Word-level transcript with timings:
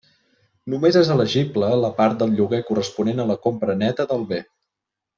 Només 0.73 0.97
és 1.01 1.11
elegible 1.15 1.69
la 1.83 1.93
part 2.01 2.17
del 2.23 2.33
lloguer 2.41 2.63
corresponent 2.73 3.25
a 3.25 3.29
la 3.35 3.39
compra 3.47 3.77
neta 3.87 4.11
del 4.15 4.29
bé. 4.35 4.45